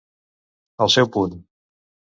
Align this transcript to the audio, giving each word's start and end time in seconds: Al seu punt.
Al 0.87 0.93
seu 0.95 1.11
punt. 1.19 1.39